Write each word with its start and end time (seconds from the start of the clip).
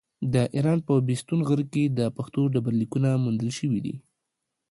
د 0.33 0.35
ايران 0.55 0.79
په 0.87 0.93
بېستون 1.07 1.39
غره 1.47 1.65
کې 1.73 1.83
د 1.97 1.99
پښتو 2.17 2.41
ډبرليکونه 2.53 3.09
موندل 3.23 3.49
شوي 3.59 3.79
دي. 3.85 3.95